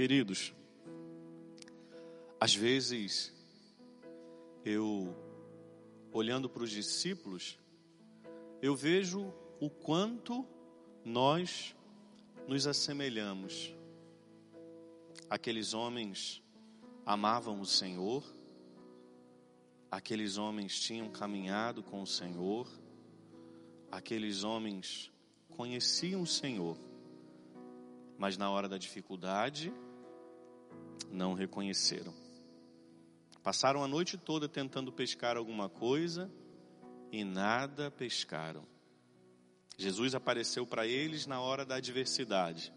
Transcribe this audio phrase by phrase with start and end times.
[0.00, 0.54] Queridos,
[2.40, 3.34] às vezes
[4.64, 5.14] eu,
[6.10, 7.58] olhando para os discípulos,
[8.62, 10.46] eu vejo o quanto
[11.04, 11.76] nós
[12.48, 13.76] nos assemelhamos.
[15.28, 16.42] Aqueles homens
[17.04, 18.24] amavam o Senhor,
[19.90, 22.66] aqueles homens tinham caminhado com o Senhor,
[23.92, 25.12] aqueles homens
[25.50, 26.78] conheciam o Senhor,
[28.16, 29.70] mas na hora da dificuldade
[31.10, 32.14] não reconheceram.
[33.42, 36.30] Passaram a noite toda tentando pescar alguma coisa
[37.10, 38.66] e nada pescaram.
[39.76, 42.72] Jesus apareceu para eles na hora da adversidade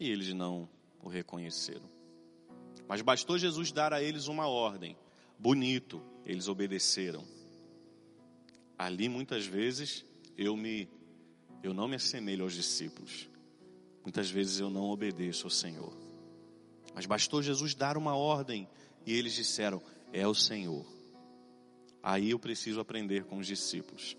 [0.00, 0.68] e eles não
[1.02, 1.88] o reconheceram.
[2.88, 4.96] Mas bastou Jesus dar a eles uma ordem,
[5.38, 7.24] bonito, eles obedeceram.
[8.78, 10.04] Ali muitas vezes
[10.36, 10.88] eu me
[11.62, 13.28] eu não me assemelho aos discípulos.
[14.02, 16.01] Muitas vezes eu não obedeço ao Senhor.
[16.94, 18.68] Mas bastou Jesus dar uma ordem
[19.06, 20.86] e eles disseram: É o Senhor.
[22.02, 24.16] Aí eu preciso aprender com os discípulos.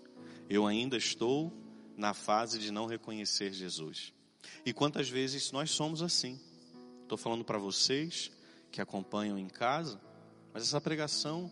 [0.48, 1.52] Eu ainda estou
[1.96, 4.12] na fase de não reconhecer Jesus.
[4.64, 6.40] E quantas vezes nós somos assim?
[7.02, 8.30] Estou falando para vocês
[8.70, 10.00] que acompanham em casa,
[10.52, 11.50] mas essa pregação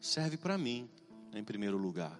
[0.00, 0.88] serve para mim,
[1.34, 2.18] em primeiro lugar.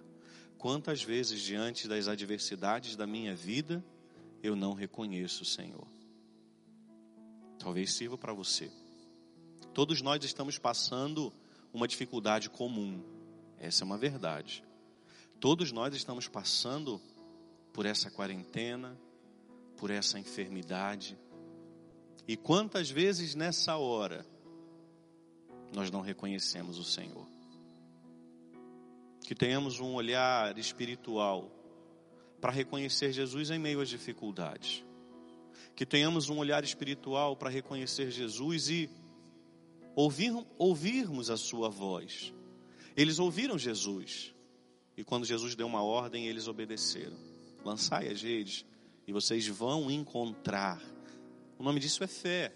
[0.57, 3.83] Quantas vezes, diante das adversidades da minha vida,
[4.41, 5.94] eu não reconheço o Senhor?
[7.59, 8.71] Talvez sirva para você.
[9.73, 11.33] Todos nós estamos passando
[11.73, 13.03] uma dificuldade comum,
[13.59, 14.63] essa é uma verdade.
[15.39, 17.01] Todos nós estamos passando
[17.73, 18.97] por essa quarentena,
[19.75, 21.17] por essa enfermidade.
[22.27, 24.25] E quantas vezes nessa hora
[25.73, 27.27] nós não reconhecemos o Senhor?
[29.21, 31.51] Que tenhamos um olhar espiritual
[32.39, 34.83] para reconhecer Jesus em meio às dificuldades.
[35.75, 38.89] Que tenhamos um olhar espiritual para reconhecer Jesus e
[39.95, 42.33] ouvir, ouvirmos a sua voz.
[42.95, 44.33] Eles ouviram Jesus.
[44.97, 47.17] E quando Jesus deu uma ordem, eles obedeceram.
[47.63, 48.65] Lançai as redes
[49.07, 50.81] e vocês vão encontrar.
[51.57, 52.53] O nome disso é fé.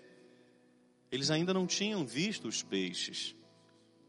[1.12, 3.36] Eles ainda não tinham visto os peixes.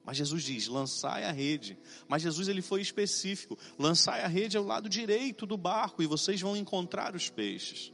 [0.04, 1.78] Mas Jesus diz: lançai a rede.
[2.08, 6.40] Mas Jesus ele foi específico: lançai a rede ao lado direito do barco e vocês
[6.40, 7.92] vão encontrar os peixes.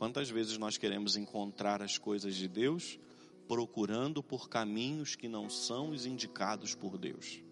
[0.00, 2.98] Quantas vezes nós queremos encontrar as coisas de Deus
[3.46, 7.42] procurando por caminhos que não são os indicados por Deus?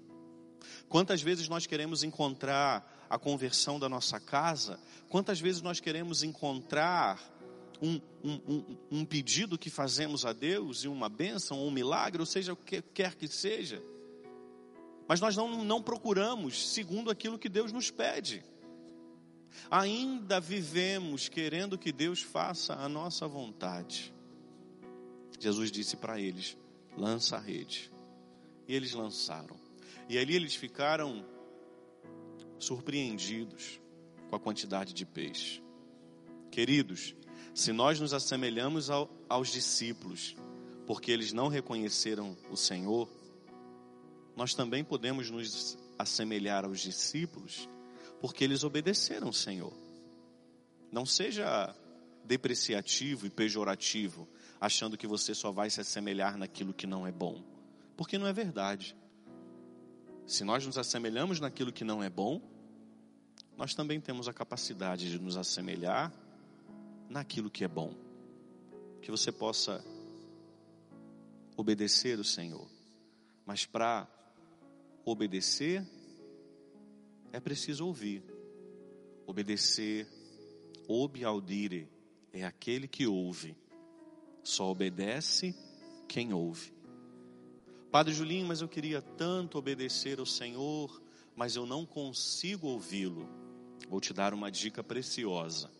[0.89, 4.81] Quantas vezes nós queremos encontrar a conversão da nossa casa?
[5.11, 7.21] Quantas vezes nós queremos encontrar
[7.83, 12.27] um, um, um, um pedido que fazemos a Deus e uma bênção, um milagre, ou
[12.27, 13.83] seja, o que quer que seja?
[15.07, 18.43] Mas nós não, não procuramos segundo aquilo que Deus nos pede.
[19.71, 24.15] Ainda vivemos querendo que Deus faça a nossa vontade.
[25.39, 26.57] Jesus disse para eles:
[26.97, 27.91] lança a rede.
[28.67, 29.57] E eles lançaram.
[30.09, 31.25] E ali eles ficaram
[32.59, 33.81] surpreendidos
[34.29, 35.63] com a quantidade de peixe.
[36.51, 37.15] Queridos,
[37.55, 40.37] se nós nos assemelhamos ao, aos discípulos,
[40.87, 43.09] porque eles não reconheceram o Senhor,
[44.37, 47.69] nós também podemos nos assemelhar aos discípulos,
[48.21, 49.73] porque eles obedeceram o Senhor.
[50.91, 51.75] Não seja
[52.25, 54.29] depreciativo e pejorativo,
[54.61, 57.43] achando que você só vai se assemelhar naquilo que não é bom,
[57.97, 58.97] porque não é verdade.
[60.27, 62.41] Se nós nos assemelhamos naquilo que não é bom,
[63.57, 66.13] nós também temos a capacidade de nos assemelhar
[67.09, 67.95] naquilo que é bom.
[69.01, 69.83] Que você possa
[71.57, 72.69] obedecer o Senhor.
[73.47, 74.07] Mas para
[75.05, 75.85] obedecer,
[77.33, 78.23] é preciso ouvir.
[79.27, 80.07] Obedecer,
[80.87, 81.89] obi audire,
[82.33, 83.57] é aquele que ouve.
[84.43, 85.55] Só obedece
[86.09, 86.73] quem ouve.
[87.91, 91.03] Padre Julinho, mas eu queria tanto obedecer ao Senhor,
[91.35, 93.29] mas eu não consigo ouvi-lo.
[93.89, 95.71] Vou te dar uma dica preciosa.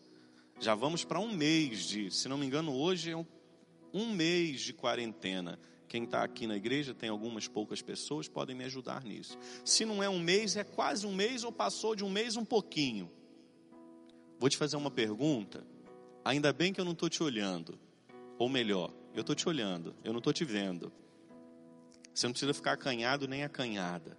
[0.59, 3.25] Já vamos para um mês de, se não me engano, hoje é um,
[3.93, 5.59] um mês de quarentena.
[5.89, 9.35] Quem está aqui na igreja tem algumas poucas pessoas, podem me ajudar nisso.
[9.65, 12.45] Se não é um mês, é quase um mês ou passou de um mês um
[12.45, 13.11] pouquinho.
[14.39, 15.65] Vou te fazer uma pergunta.
[16.23, 17.79] Ainda bem que eu não estou te olhando.
[18.37, 20.93] Ou melhor, eu estou te olhando, eu não estou te vendo.
[22.13, 24.15] Você não precisa ficar acanhado nem acanhada.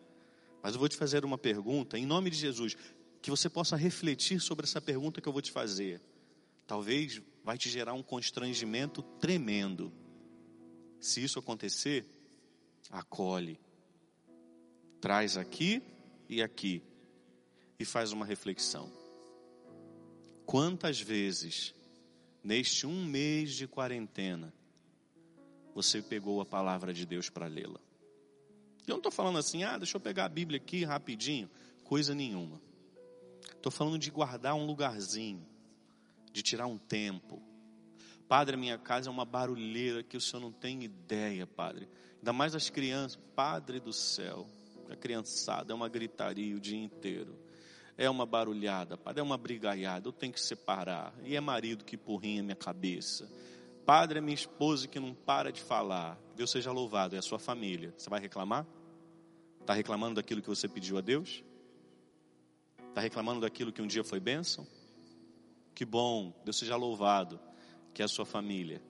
[0.60, 2.76] Mas eu vou te fazer uma pergunta, em nome de Jesus,
[3.22, 6.00] que você possa refletir sobre essa pergunta que eu vou te fazer.
[6.66, 9.92] Talvez vai te gerar um constrangimento tremendo.
[11.00, 12.04] Se isso acontecer,
[12.90, 13.58] acolhe.
[15.00, 15.82] Traz aqui
[16.28, 16.82] e aqui
[17.78, 18.92] e faz uma reflexão.
[20.44, 21.74] Quantas vezes
[22.44, 24.52] neste um mês de quarentena,
[25.74, 27.80] você pegou a palavra de Deus para lê-la?
[28.86, 31.48] Eu não estou falando assim, ah, deixa eu pegar a Bíblia aqui rapidinho.
[31.84, 32.60] Coisa nenhuma.
[33.54, 35.46] Estou falando de guardar um lugarzinho,
[36.32, 37.40] de tirar um tempo.
[38.30, 41.88] Padre, a minha casa é uma barulheira que o senhor não tem ideia, padre.
[42.18, 43.18] Ainda mais as crianças.
[43.34, 44.46] Padre do céu,
[44.88, 47.36] a criançada é uma gritaria o dia inteiro.
[47.98, 50.06] É uma barulhada, padre, é uma brigaiada.
[50.06, 51.12] Eu tenho que separar.
[51.24, 53.28] E é marido que porrinha minha cabeça.
[53.84, 56.16] Padre, é minha esposa que não para de falar.
[56.36, 57.92] Deus seja louvado, é a sua família.
[57.96, 58.64] Você vai reclamar?
[59.60, 61.42] Está reclamando daquilo que você pediu a Deus?
[62.90, 64.64] Está reclamando daquilo que um dia foi bênção?
[65.74, 67.40] Que bom, Deus seja louvado,
[67.92, 68.82] que é a sua família.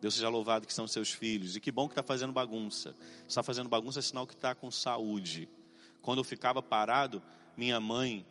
[0.00, 1.54] Deus seja louvado que são seus filhos.
[1.54, 2.94] E que bom que está fazendo bagunça.
[3.28, 5.48] Está fazendo bagunça é sinal que está com saúde.
[6.00, 7.22] Quando eu ficava parado,
[7.56, 8.26] minha mãe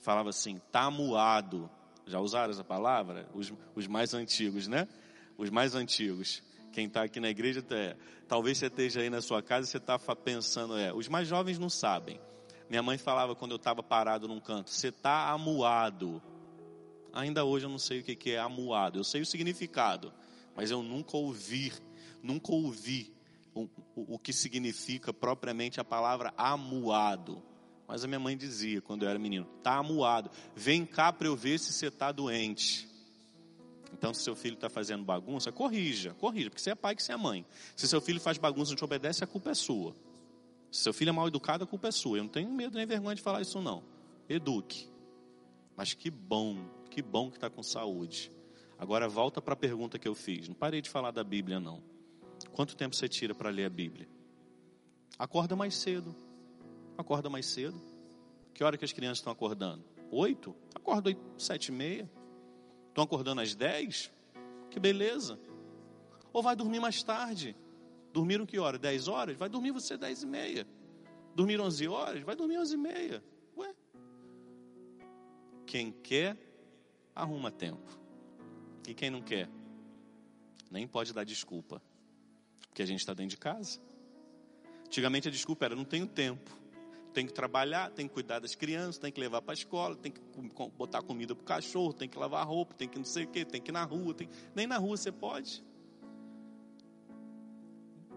[0.00, 1.70] falava assim: está muado.
[2.04, 3.28] Já usaram essa palavra?
[3.32, 4.88] Os, os mais antigos, né?
[5.38, 6.42] Os mais antigos.
[6.72, 7.96] Quem está aqui na igreja, é,
[8.28, 11.58] talvez você esteja aí na sua casa e você está pensando, é, os mais jovens
[11.58, 12.20] não sabem.
[12.68, 16.20] Minha mãe falava quando eu estava parado num canto, você está amuado.
[17.16, 20.12] Ainda hoje eu não sei o que é amuado, eu sei o significado,
[20.54, 21.72] mas eu nunca ouvi,
[22.22, 23.10] nunca ouvi
[23.54, 23.62] o,
[23.94, 27.42] o, o que significa propriamente a palavra amuado.
[27.88, 31.34] Mas a minha mãe dizia quando eu era menino: está amuado, vem cá para eu
[31.34, 32.86] ver se você está doente.
[33.94, 37.12] Então, se seu filho está fazendo bagunça, corrija, corrija, porque você é pai que você
[37.12, 37.46] é mãe.
[37.74, 39.96] Se seu filho faz bagunça e não te obedece, a culpa é sua.
[40.70, 42.18] Se seu filho é mal educado, a culpa é sua.
[42.18, 43.82] Eu não tenho medo nem vergonha de falar isso, não.
[44.28, 44.86] Eduque.
[45.74, 48.32] Mas que bom, que bom que está com saúde.
[48.78, 50.48] Agora volta para a pergunta que eu fiz.
[50.48, 51.82] Não parei de falar da Bíblia, não.
[52.52, 54.08] Quanto tempo você tira para ler a Bíblia?
[55.18, 56.16] Acorda mais cedo.
[56.96, 57.78] Acorda mais cedo.
[58.54, 59.84] Que hora que as crianças estão acordando?
[60.10, 60.56] Oito?
[60.74, 62.10] Acorda oito, sete e meia.
[62.88, 64.10] Estão acordando às dez?
[64.70, 65.38] Que beleza.
[66.32, 67.54] Ou vai dormir mais tarde.
[68.10, 68.78] Dormiram que hora?
[68.78, 69.36] 10 horas?
[69.36, 70.66] Vai dormir você 10 e meia.
[71.34, 72.22] Dormir 11 horas?
[72.22, 73.24] Vai dormir 11 e meia.
[73.54, 73.74] Ué.
[75.66, 76.45] Quem quer,
[77.16, 77.98] arruma tempo.
[78.86, 79.48] E quem não quer,
[80.70, 81.82] nem pode dar desculpa.
[82.68, 83.80] Porque a gente está dentro de casa.
[84.86, 86.48] Antigamente a desculpa era: não tenho tempo.
[87.12, 90.12] Tem que trabalhar, tem que cuidar das crianças, tem que levar para a escola, tem
[90.12, 90.20] que
[90.76, 93.42] botar comida para o cachorro, tem que lavar roupa, tem que não sei o quê,
[93.42, 94.12] tem que ir na rua.
[94.12, 94.28] Tem...
[94.54, 95.64] Nem na rua você pode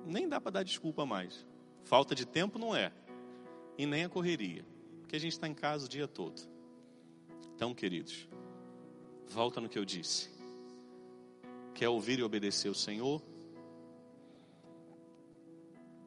[0.09, 1.45] nem dá para dar desculpa mais.
[1.83, 2.91] Falta de tempo não é,
[3.77, 4.65] e nem a correria,
[4.99, 6.41] porque a gente está em casa o dia todo.
[7.55, 8.27] Então, queridos,
[9.29, 10.29] volta no que eu disse.
[11.73, 13.21] Quer ouvir e obedecer o Senhor?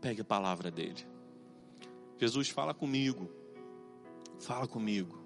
[0.00, 1.06] Pegue a palavra dele.
[2.18, 3.30] Jesus fala comigo.
[4.40, 5.22] Fala comigo.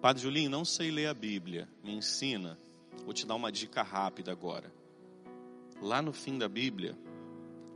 [0.00, 1.68] Padre Julinho, não sei ler a Bíblia.
[1.82, 2.58] Me ensina.
[3.04, 4.72] Vou te dar uma dica rápida agora.
[5.80, 6.96] Lá no fim da Bíblia,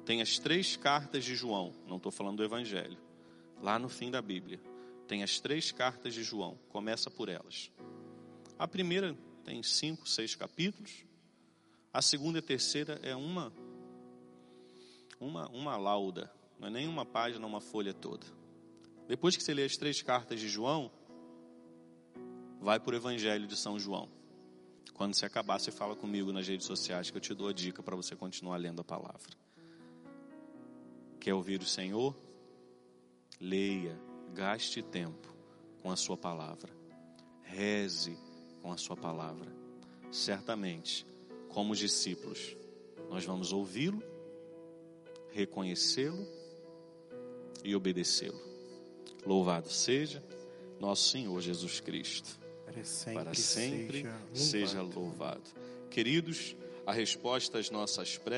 [0.04, 2.98] tem as três cartas de João, não estou falando do Evangelho,
[3.62, 4.60] lá no fim da Bíblia.
[5.06, 7.70] Tem as três cartas de João, começa por elas.
[8.62, 9.12] A primeira
[9.44, 11.04] tem cinco, seis capítulos.
[11.92, 13.52] A segunda e a terceira é uma,
[15.18, 18.24] uma, uma lauda, não é nem uma página, uma folha toda.
[19.08, 20.92] Depois que você lê as três cartas de João,
[22.60, 24.08] vai para o Evangelho de São João.
[24.94, 27.82] Quando você acabar, você fala comigo nas redes sociais que eu te dou a dica
[27.82, 29.36] para você continuar lendo a palavra.
[31.18, 32.16] Quer ouvir o Senhor?
[33.40, 34.00] Leia,
[34.32, 35.34] gaste tempo
[35.82, 36.72] com a Sua palavra,
[37.42, 38.16] reze
[38.62, 39.50] com a Sua palavra.
[40.10, 41.04] Certamente,
[41.48, 42.56] como discípulos,
[43.10, 44.02] nós vamos ouvi-lo,
[45.32, 46.26] reconhecê-lo
[47.64, 48.40] e obedecê-lo.
[49.26, 50.22] Louvado seja
[50.80, 52.40] nosso Senhor Jesus Cristo.
[52.64, 54.02] Para sempre, Para sempre
[54.32, 55.42] seja, seja louvado.
[55.90, 58.32] Queridos, a resposta às nossas preces.